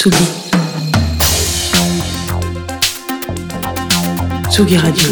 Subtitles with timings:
[0.00, 0.16] Tsugi.
[4.48, 5.08] Tsugi Radio.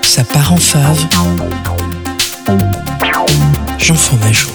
[0.00, 1.06] Ça part en fave.
[3.78, 4.48] Jean Fromageau.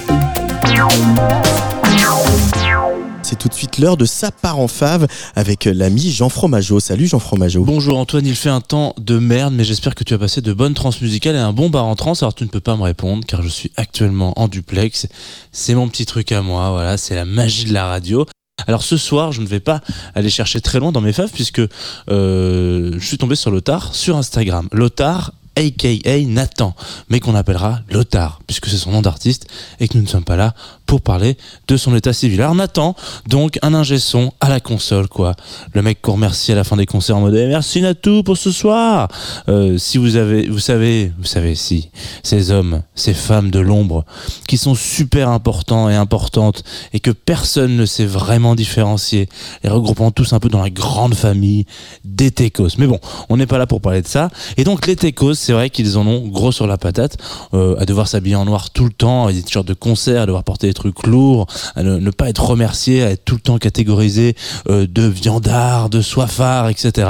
[3.32, 6.80] C'est tout de suite l'heure de Ça part en fave avec l'ami Jean Fromageau.
[6.80, 7.64] Salut Jean Fromageau.
[7.64, 10.52] Bonjour Antoine, il fait un temps de merde, mais j'espère que tu as passé de
[10.52, 12.12] bonnes trans musicales et un bon bar en trans.
[12.20, 15.06] Alors tu ne peux pas me répondre car je suis actuellement en duplex.
[15.50, 18.26] C'est mon petit truc à moi, voilà, c'est la magie de la radio.
[18.66, 19.80] Alors ce soir, je ne vais pas
[20.14, 21.62] aller chercher très loin dans mes faves puisque
[22.10, 24.68] euh, je suis tombé sur Lothar sur Instagram.
[24.72, 26.74] Lothar aka Nathan,
[27.08, 29.46] mais qu'on appellera Lothar, puisque c'est son nom d'artiste,
[29.80, 30.54] et que nous ne sommes pas là
[30.86, 31.36] pour parler
[31.68, 32.40] de son état civil.
[32.40, 32.94] Alors Nathan,
[33.28, 35.34] donc un ingé son à la console, quoi.
[35.74, 38.36] Le mec qu'on remercie à la fin des concerts en mode eh, merci Natou pour
[38.36, 39.08] ce soir.
[39.48, 41.90] Euh, si vous avez, vous savez, vous savez si
[42.22, 44.04] ces hommes, ces femmes de l'ombre,
[44.46, 49.28] qui sont super importants et importantes et que personne ne sait vraiment différencier,
[49.64, 51.66] les regroupant tous un peu dans la grande famille
[52.04, 52.76] des Técos.
[52.78, 52.98] Mais bon,
[53.28, 54.30] on n'est pas là pour parler de ça.
[54.56, 57.16] Et donc les Técos, c'est vrai qu'ils en ont gros sur la patate,
[57.54, 60.26] euh, à devoir s'habiller en noir tout le temps, à des t-shirts de concert, à
[60.26, 64.34] devoir porter trucs lourds, à ne, pas être remercié, à être tout le temps catégorisé
[64.68, 67.08] euh, de viandard, de soifard, etc.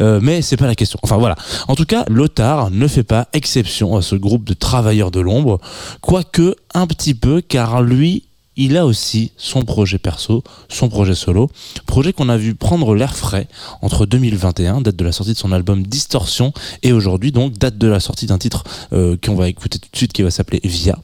[0.00, 0.98] Euh, mais c'est pas la question.
[1.02, 1.36] Enfin voilà.
[1.68, 5.60] En tout cas, Lothar ne fait pas exception à ce groupe de travailleurs de l'ombre,
[6.00, 8.27] quoique un petit peu, car lui
[8.58, 11.48] il a aussi son projet perso, son projet solo,
[11.86, 13.46] projet qu'on a vu prendre l'air frais
[13.82, 17.86] entre 2021, date de la sortie de son album Distorsion, et aujourd'hui donc date de
[17.86, 20.98] la sortie d'un titre euh, qu'on va écouter tout de suite qui va s'appeler Via.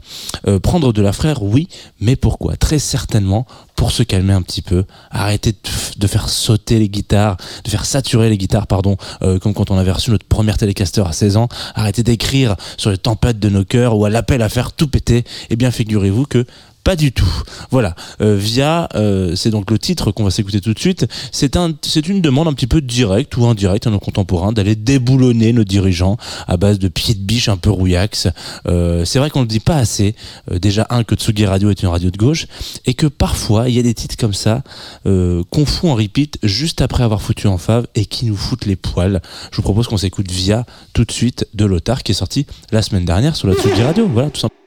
[0.48, 1.68] Euh, prendre de la frère, oui,
[2.00, 2.56] mais pourquoi?
[2.56, 3.46] Très certainement
[3.76, 5.52] pour se calmer un petit peu, arrêter
[5.96, 9.78] de, faire sauter les guitares, de faire saturer les guitares, pardon, euh, comme quand on
[9.78, 13.64] avait reçu notre première télécaster à 16 ans, arrêter d'écrire sur les tempêtes de nos
[13.64, 16.46] cœurs ou à l'appel à faire tout péter, eh bien figurez-vous que
[16.84, 17.42] pas du tout.
[17.70, 17.96] Voilà.
[18.20, 21.06] Euh, via, euh, c'est donc le titre qu'on va s'écouter tout de suite.
[21.32, 24.76] C'est un, c'est une demande un petit peu directe ou indirecte à nos contemporains d'aller
[24.76, 28.28] déboulonner nos dirigeants à base de pieds de biche un peu rouillax.
[28.68, 30.14] Euh, c'est vrai qu'on le dit pas assez.
[30.50, 32.46] déjà un que Tsugi Radio est une radio de gauche
[32.84, 34.62] et que parfois il y a des titres comme ça
[35.04, 38.76] qu'on fout en repeat juste après avoir foutu en fave et qui nous foutent les
[38.76, 39.22] poils.
[39.50, 42.82] Je vous propose qu'on s'écoute via tout de suite de Lothar qui est sorti la
[42.82, 44.06] semaine dernière sur la Tsugi Radio.
[44.06, 44.63] Voilà, tout simplement.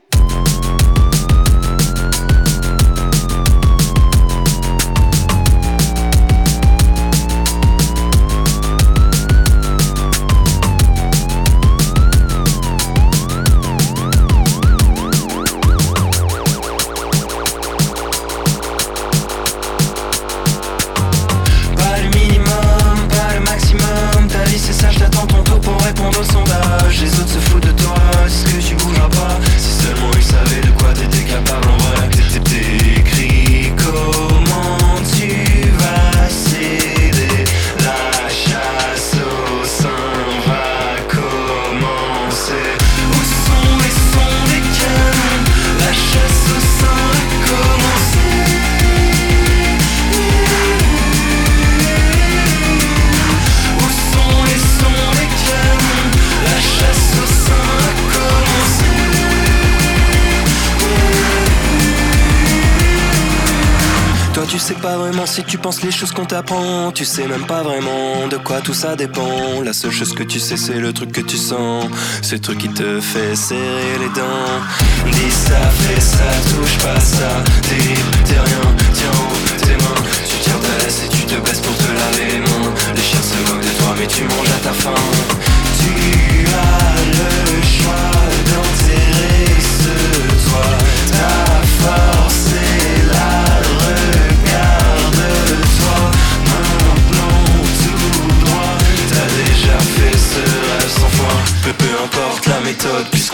[64.60, 66.92] Si tu penses les choses qu'on t'apprend.
[66.92, 69.62] Tu sais même pas vraiment de quoi tout ça dépend.
[69.64, 71.86] La seule chose que tu sais, c'est le truc que tu sens.
[72.22, 75.12] Ce truc qui te fait serrer les dents.
[75.12, 77.17] Dis ça, fais ça, touche pas ça.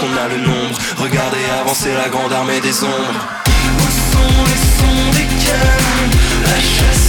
[0.03, 0.77] qu'on a le nombre.
[0.97, 3.27] Regardez avancer la grande armée des ombres.
[3.79, 5.03] Où sont les sons
[6.43, 7.02] La chasse